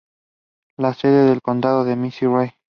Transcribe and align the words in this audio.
La 0.79 0.95
sede 0.95 1.25
del 1.29 1.43
condado 1.43 1.85
es 1.87 1.95
McRae. 1.95 2.57